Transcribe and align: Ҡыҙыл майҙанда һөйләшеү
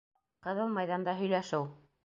Ҡыҙыл 0.47 0.73
майҙанда 0.79 1.15
һөйләшеү 1.21 1.65